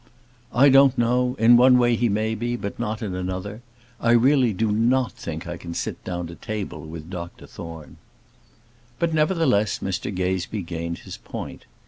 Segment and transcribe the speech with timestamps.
[0.51, 3.61] "I don't know: in one way he may be, but not in another.
[3.99, 7.97] I really do not think I can sit down to table with Doctor Thorne."
[8.97, 11.65] But, nevertheless, Mr Gazebee gained his point.